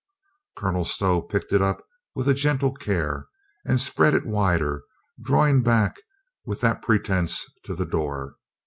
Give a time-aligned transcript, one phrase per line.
[0.57, 3.27] Colonel Stow picked it up with a gentle care
[3.65, 4.81] and spread it wider,
[5.21, 6.01] drawing back
[6.43, 8.33] with that pretence to the door.